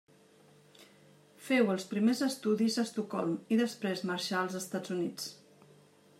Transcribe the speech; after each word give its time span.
Féu 1.49 1.69
els 1.75 1.85
primers 1.91 2.23
estudis 2.29 2.79
a 2.81 2.87
Estocolm 2.89 3.37
i 3.57 3.61
després 3.63 4.05
marxà 4.13 4.41
als 4.43 4.61
Estats 4.63 4.97
Units. 4.99 5.31